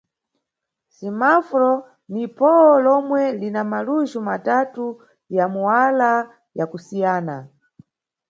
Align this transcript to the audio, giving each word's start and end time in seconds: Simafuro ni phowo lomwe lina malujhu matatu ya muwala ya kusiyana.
Simafuro 0.95 1.71
ni 2.13 2.23
phowo 2.35 2.73
lomwe 2.85 3.23
lina 3.39 3.61
malujhu 3.71 4.19
matatu 4.29 4.85
ya 5.35 5.45
muwala 5.53 6.11
ya 6.57 6.65
kusiyana. 6.71 7.35